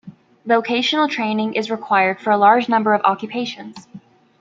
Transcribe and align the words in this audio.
Vocational 0.47 1.07
training 1.07 1.53
is 1.53 1.69
required 1.69 2.19
for 2.19 2.31
a 2.31 2.37
large 2.39 2.67
number 2.67 2.95
of 2.95 3.01
occupations. 3.03 3.85